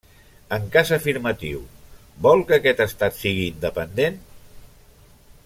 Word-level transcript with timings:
En 0.55 0.63
cas 0.75 0.91
afirmatiu, 0.95 1.59
vol 2.27 2.41
que 2.49 2.59
aquest 2.59 2.83
Estat 2.87 3.19
sigui 3.21 3.45
independent? 3.53 4.19